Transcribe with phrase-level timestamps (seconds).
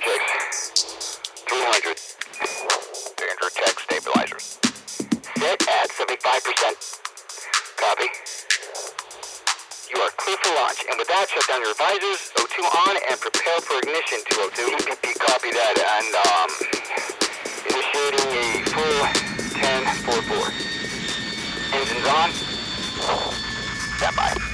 [0.00, 1.18] checks.
[1.48, 1.98] 300.
[1.98, 4.58] 300 check stabilizers.
[5.38, 6.98] Set at 75%.
[7.76, 8.08] Copy.
[9.90, 13.20] You are clear for launch, and with that, shut down your visors, O2 on, and
[13.20, 14.76] prepare for ignition, 202.
[14.76, 16.50] EPP, copy that, and, um,
[17.66, 18.98] initiating a full
[19.58, 20.52] 10-4-4.
[21.72, 22.30] Engines on.
[23.96, 24.47] Stand by.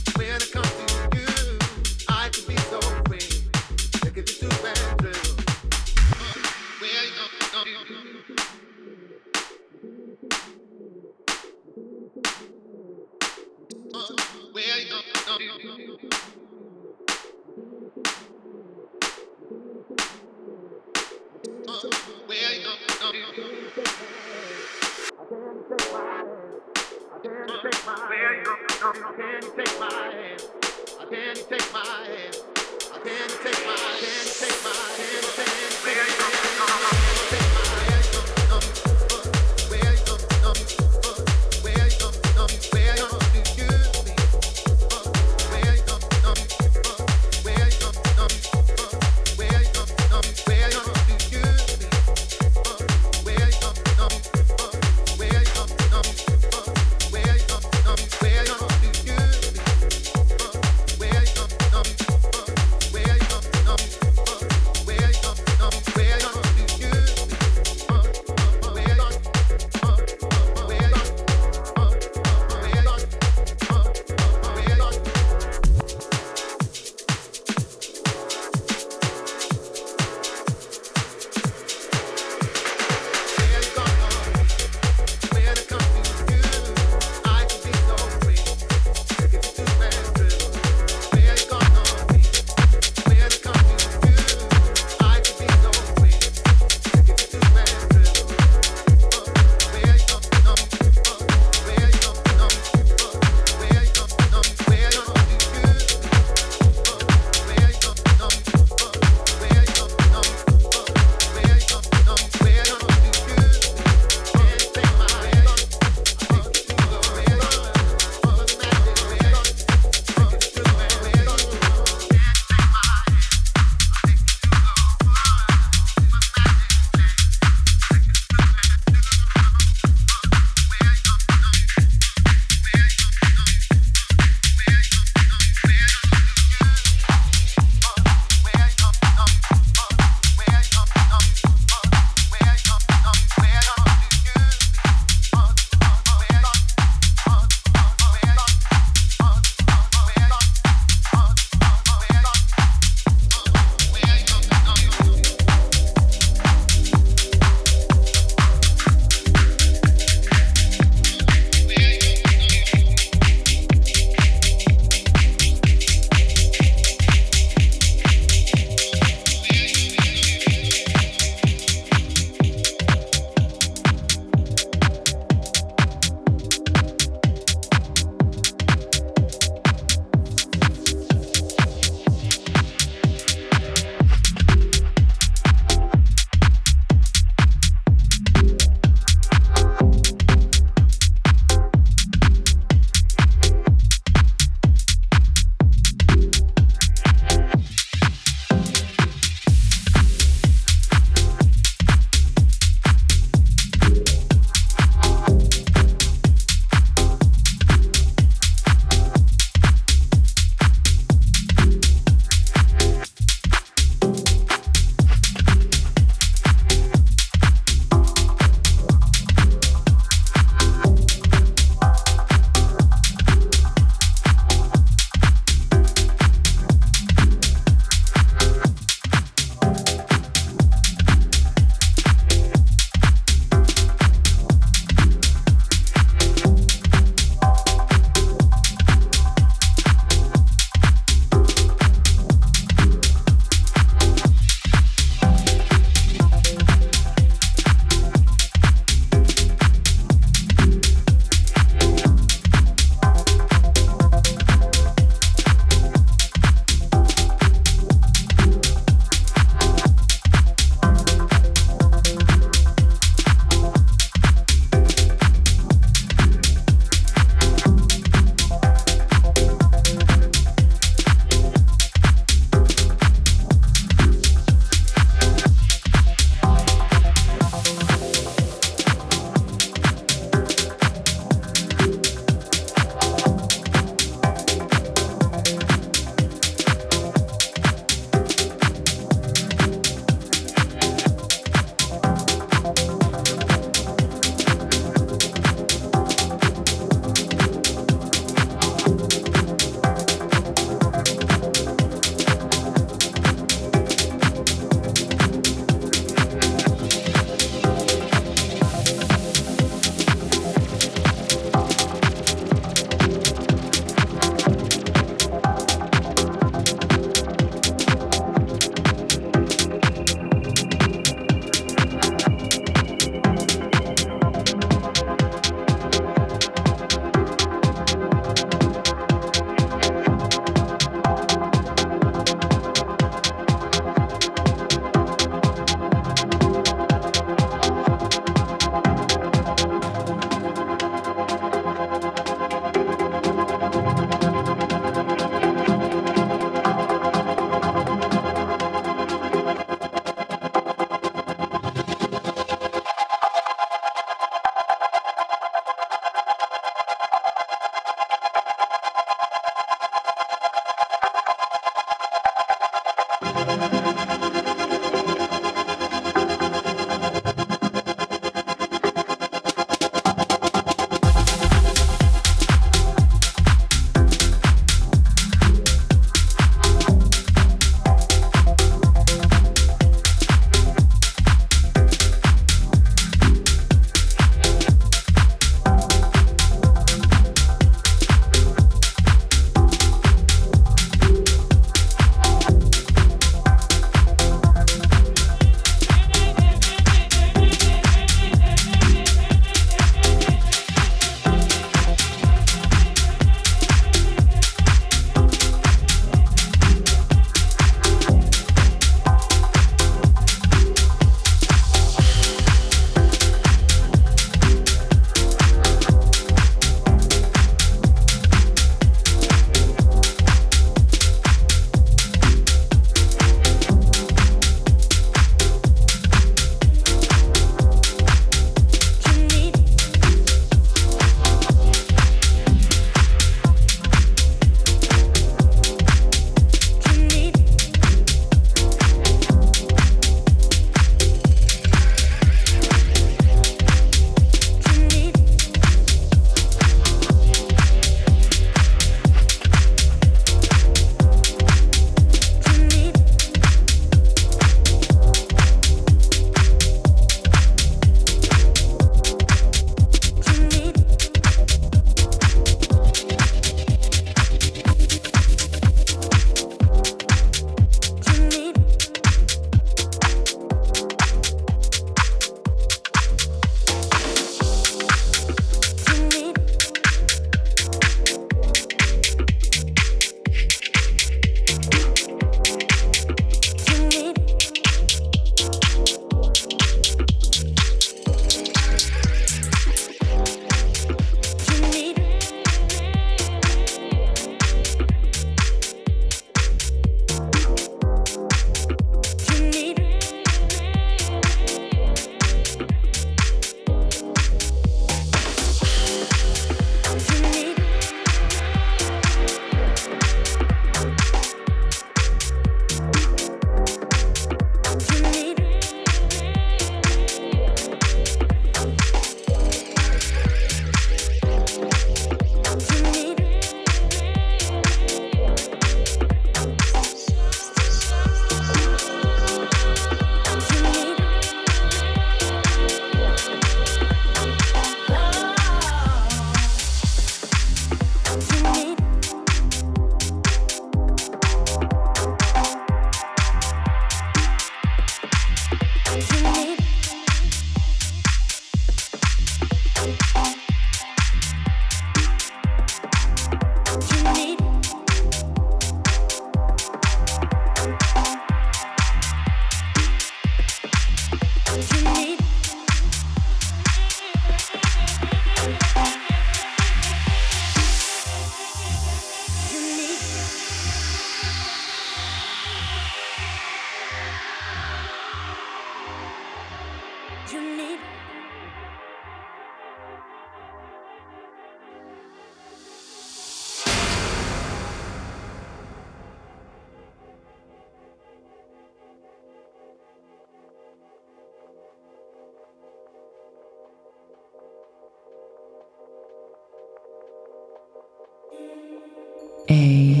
[599.61, 600.00] day.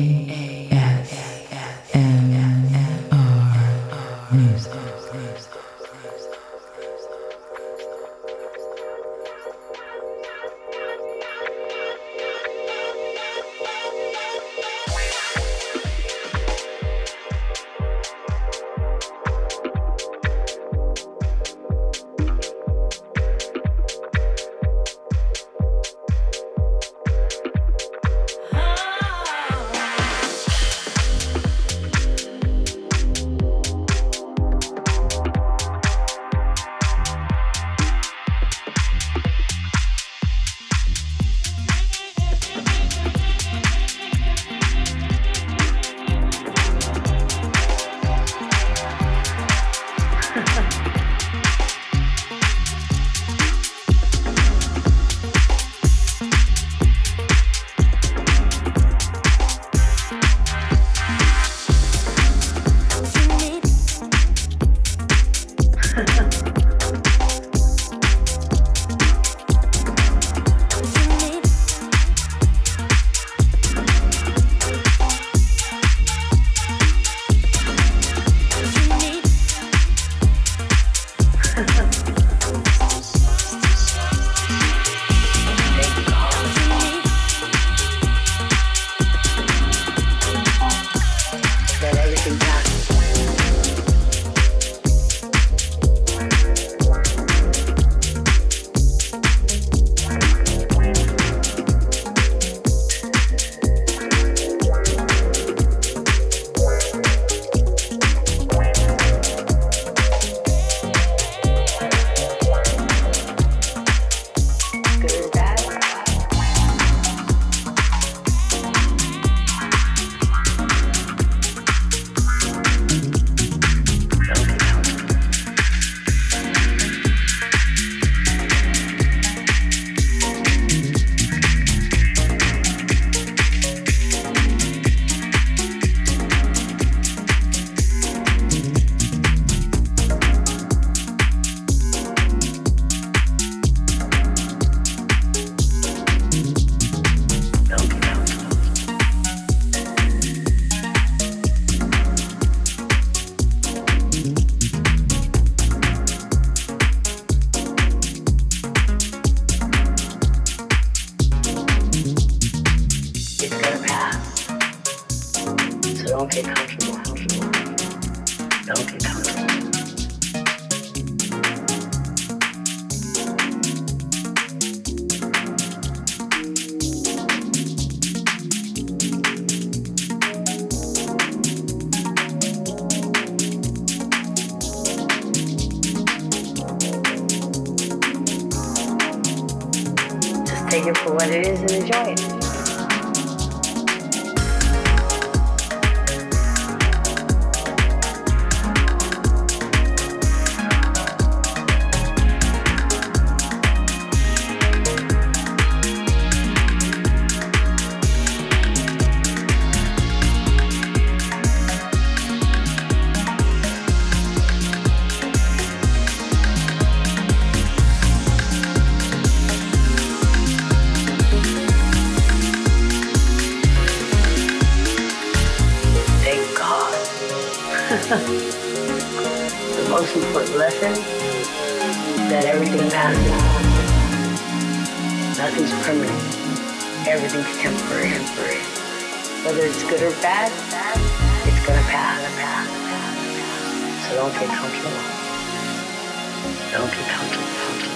[246.71, 247.95] Don't be comfortable, counting.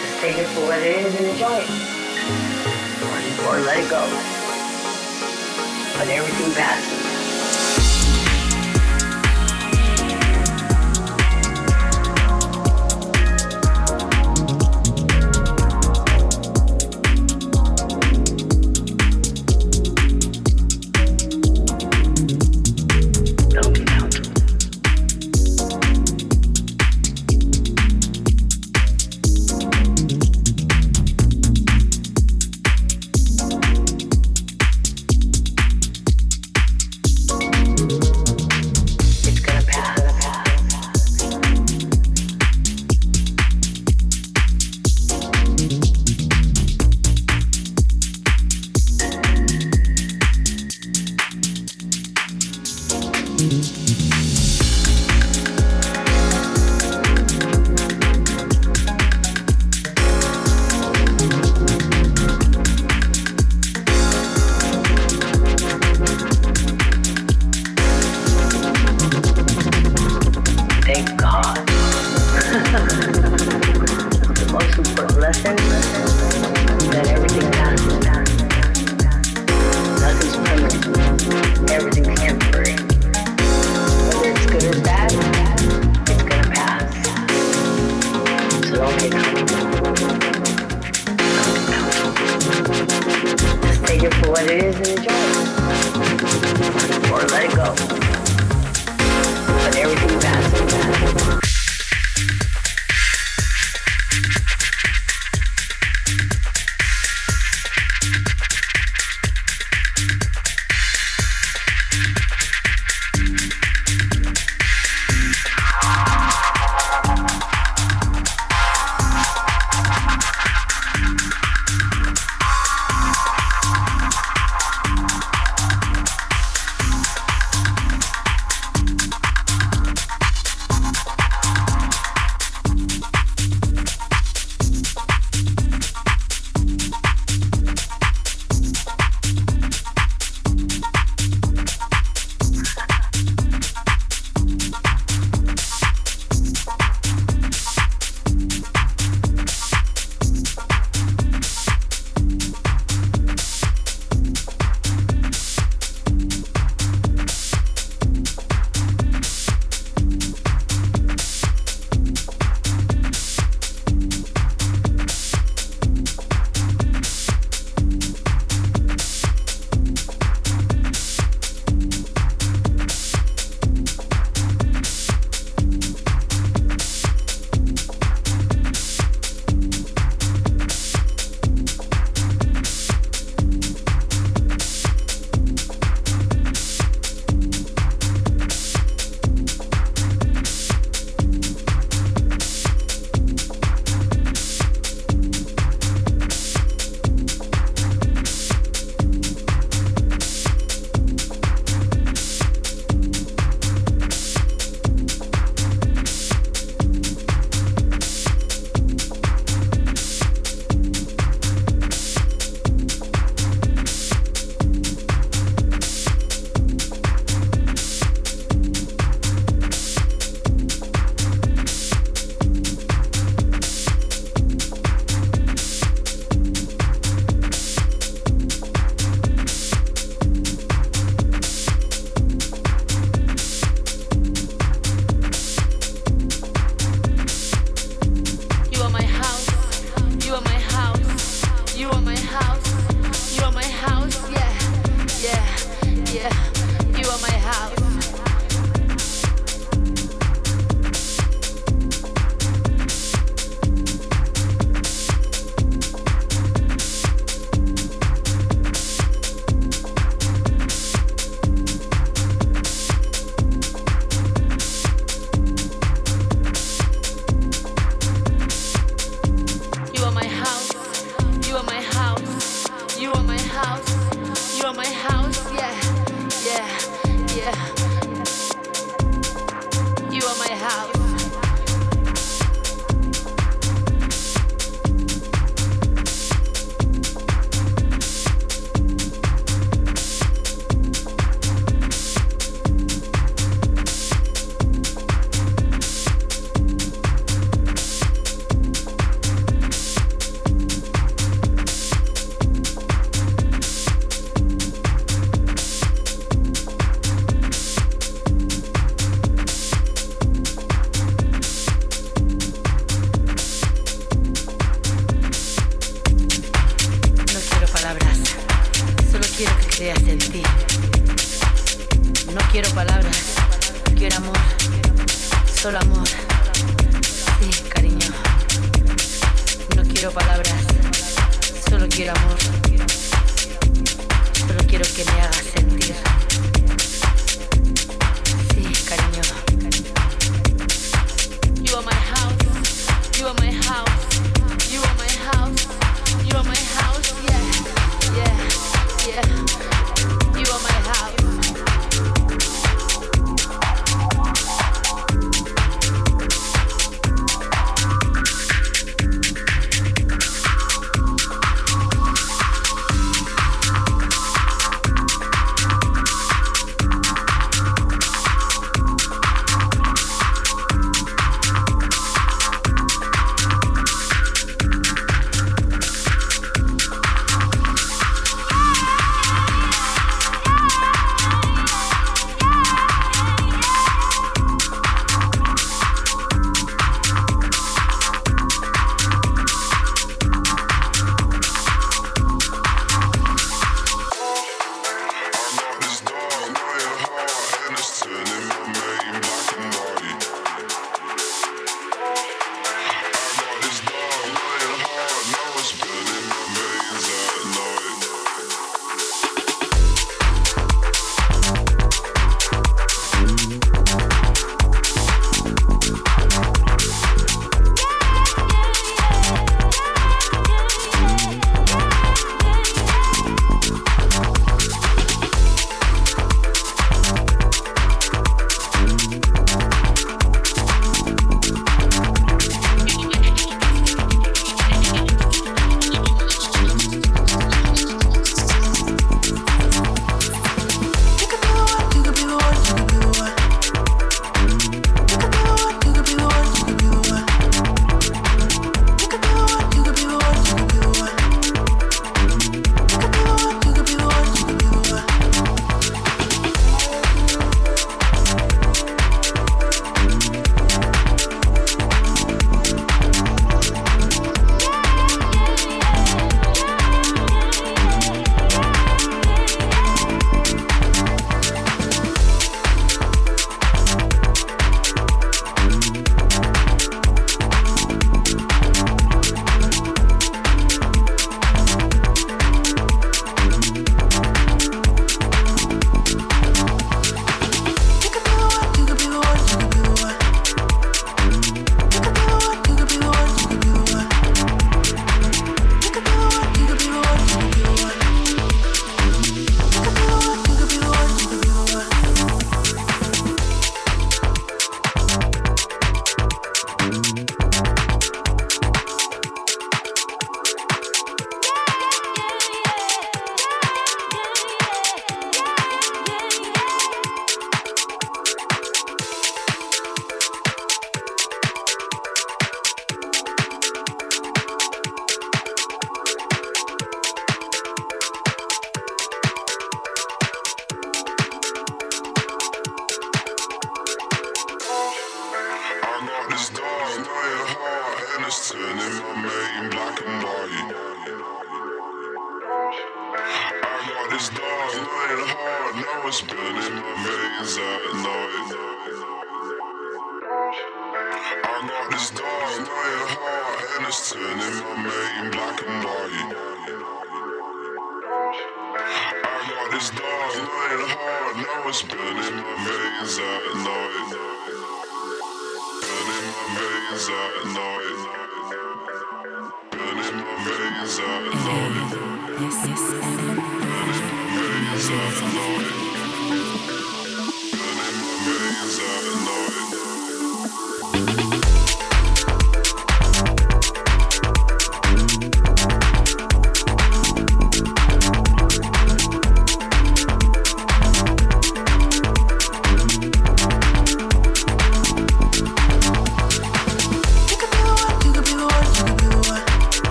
[0.00, 1.68] Just take it for what it is and enjoy it.
[3.04, 4.02] Or, or let it go.
[5.98, 7.07] But everything passes.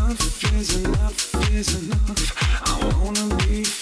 [0.00, 2.32] enough is enough is enough.
[2.66, 3.79] I wanna be.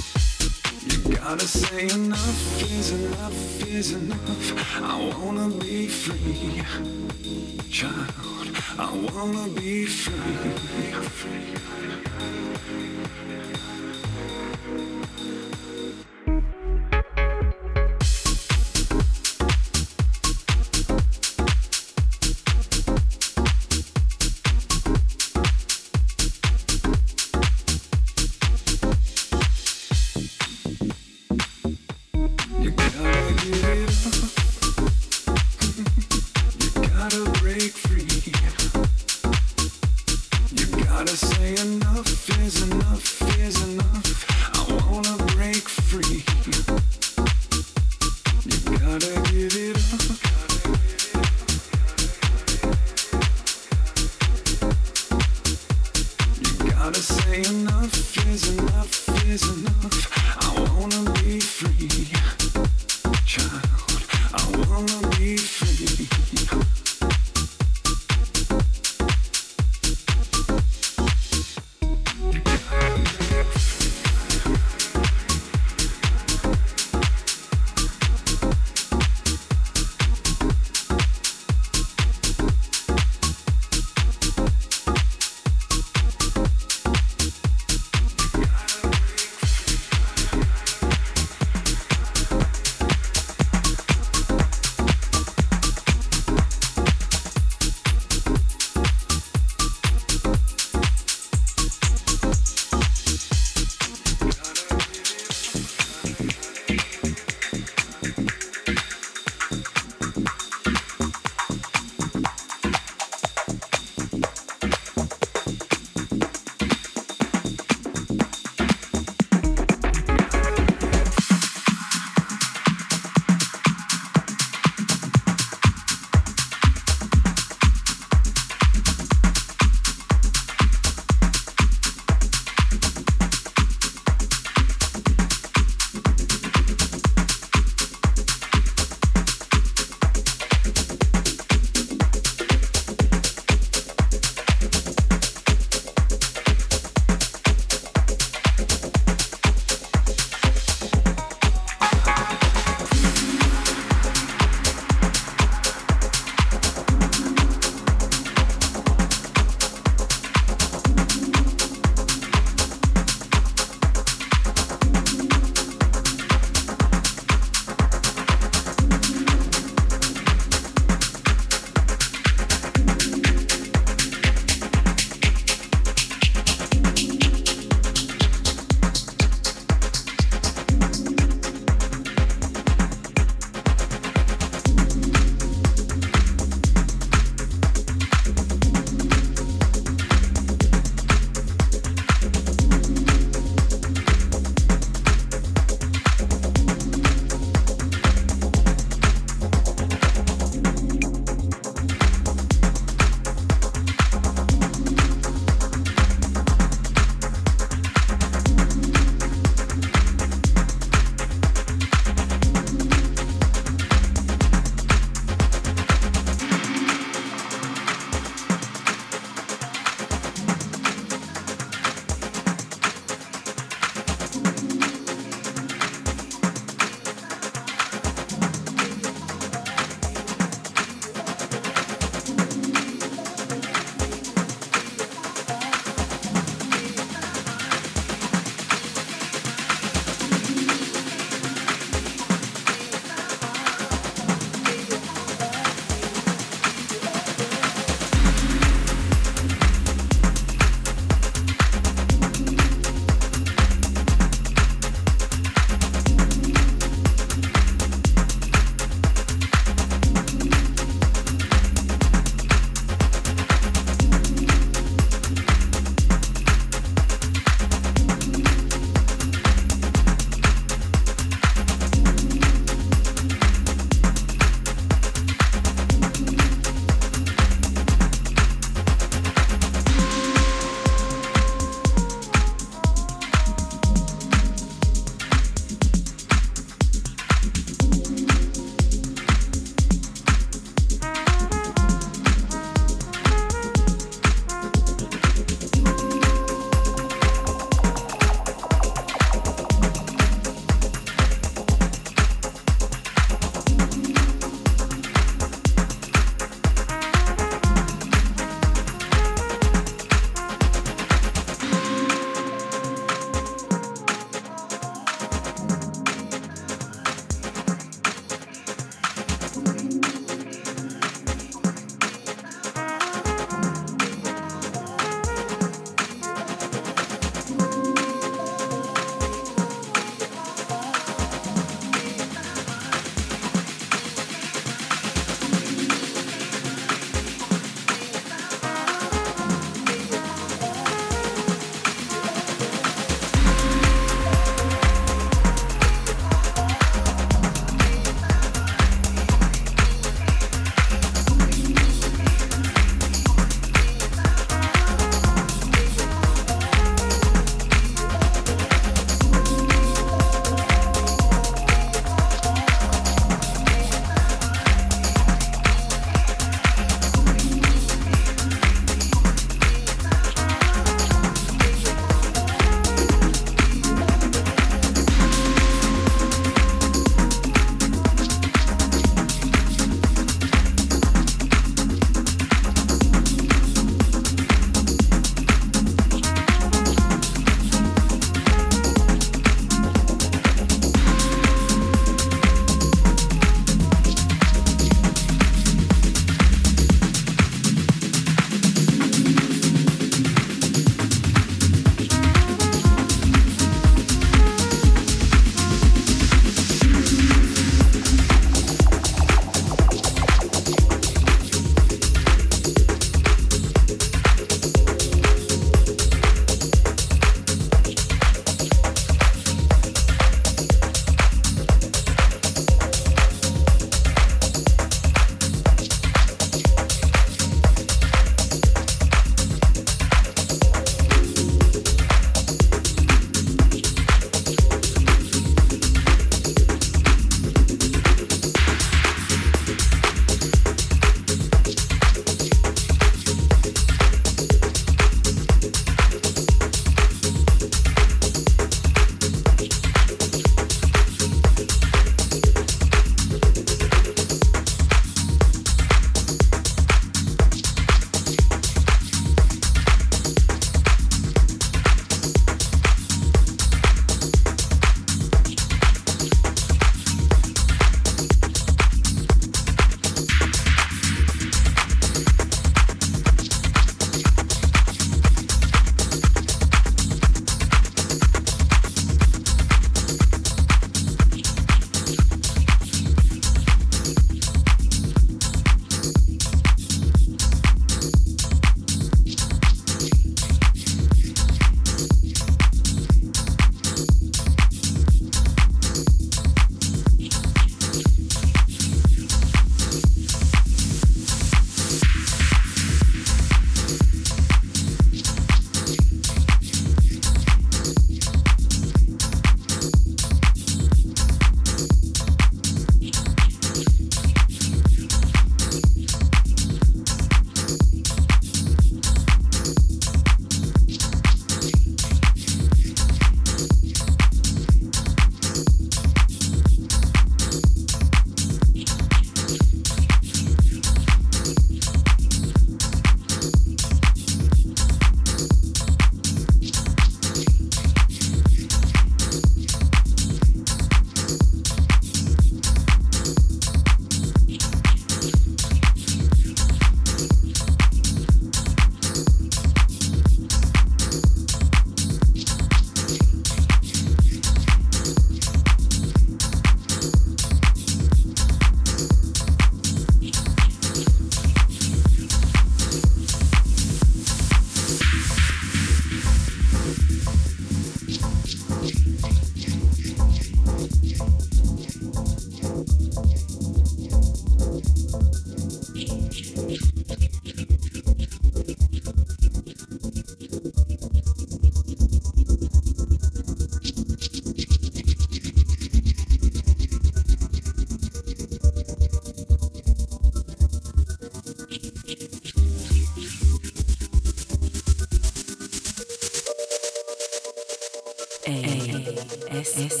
[598.46, 600.00] S-A-S-M-R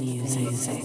[0.00, 0.82] Music.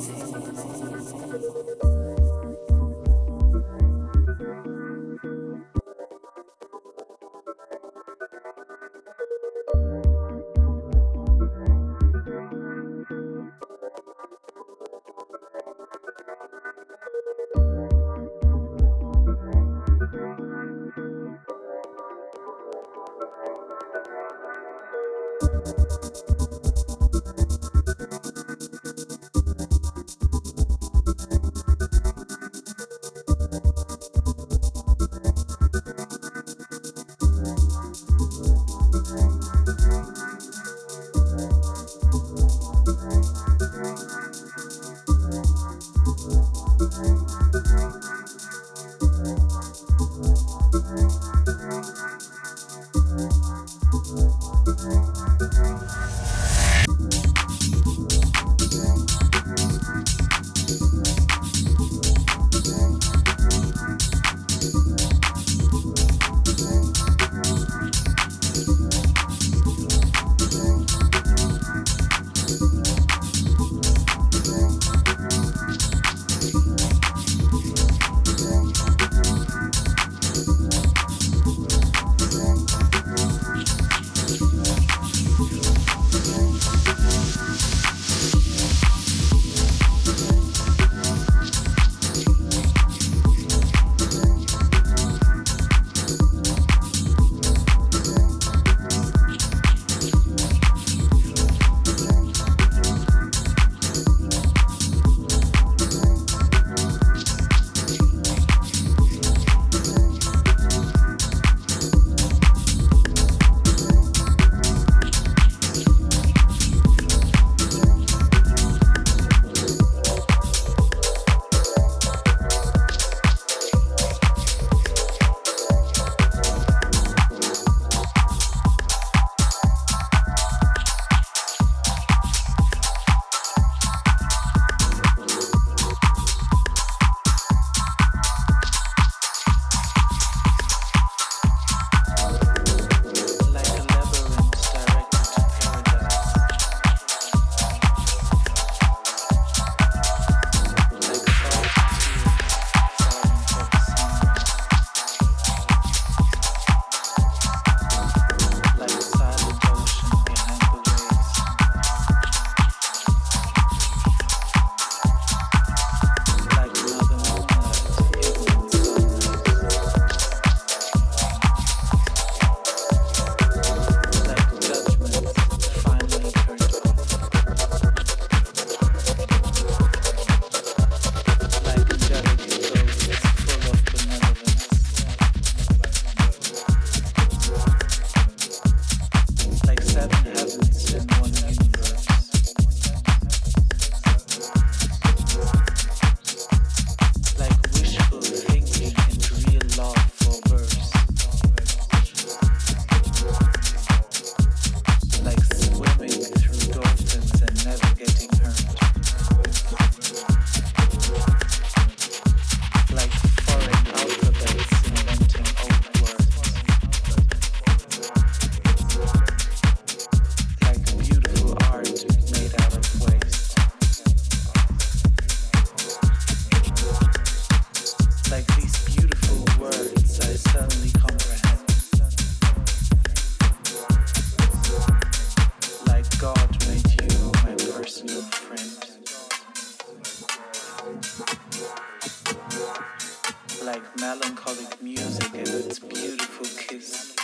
[244.57, 247.15] melodic music and its beautiful kiss.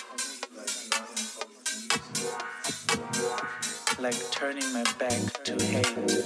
[4.00, 6.23] Like turning my back to hate.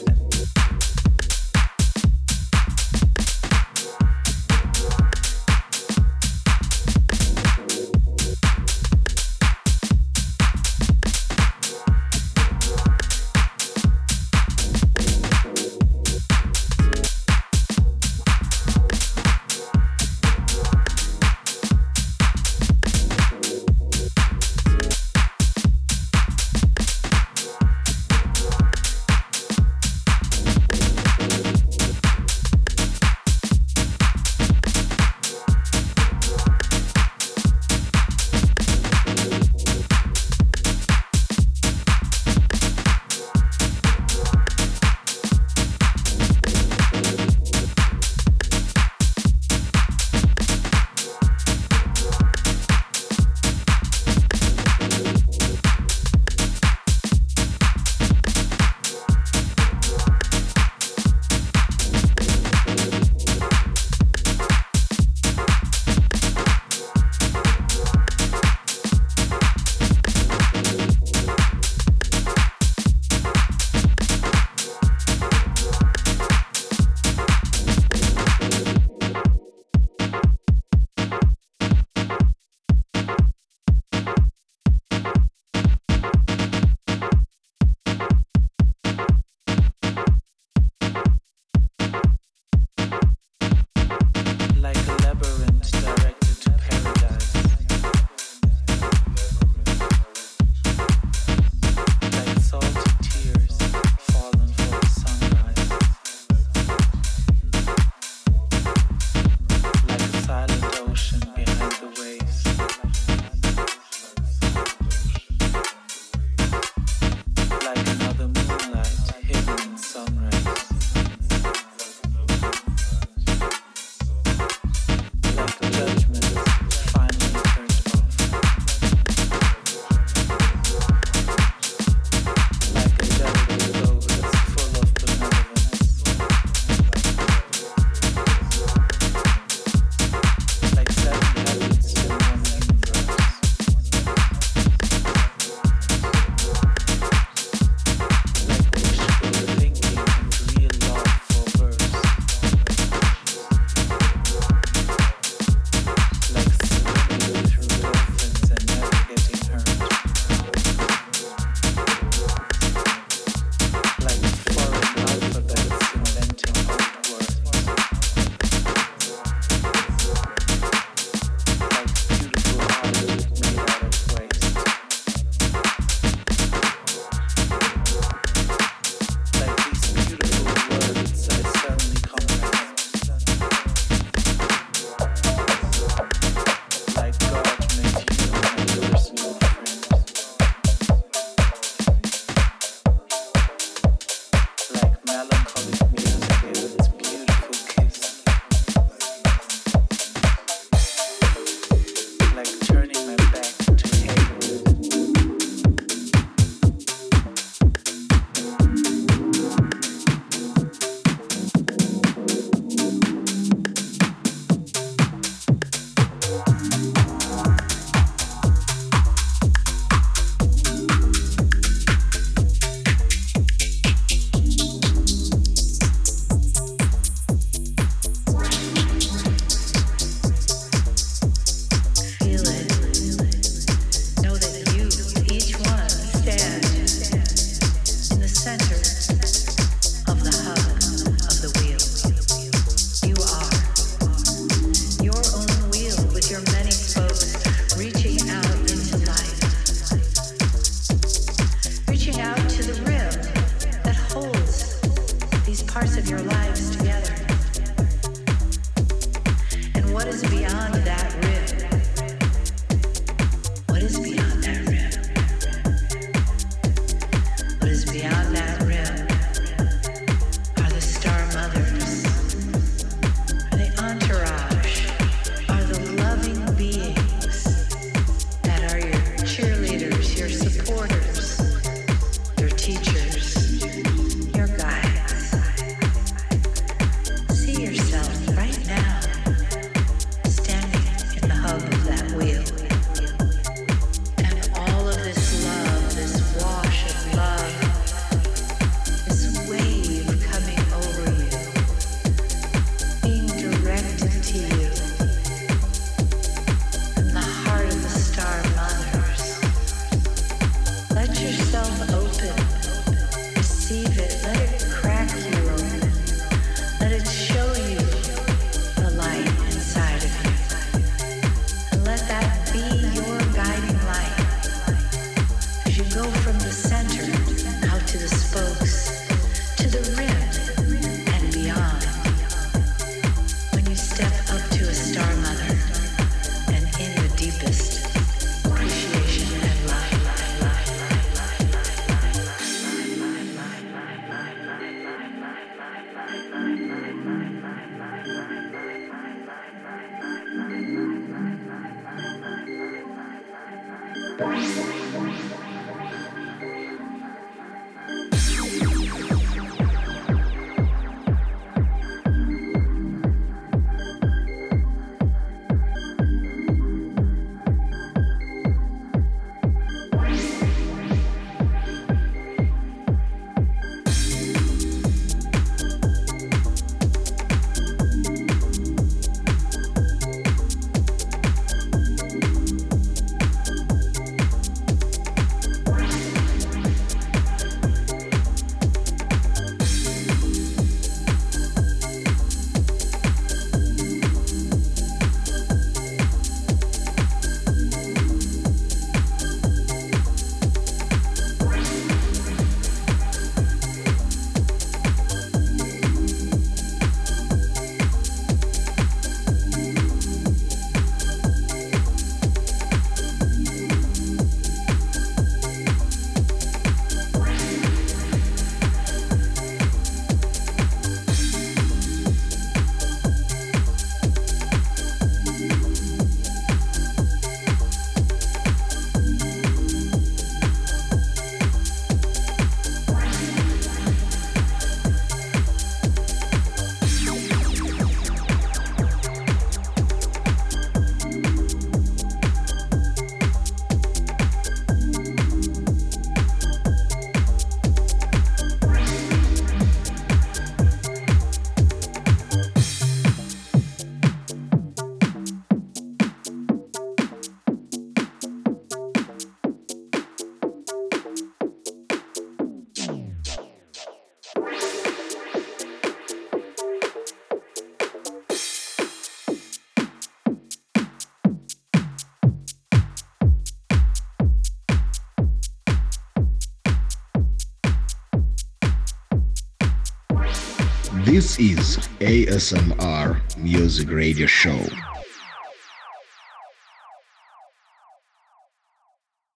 [481.27, 484.86] This is ASMR Music Radio Show.